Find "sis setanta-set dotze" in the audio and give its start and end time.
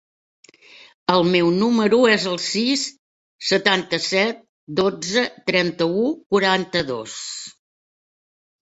2.45-5.29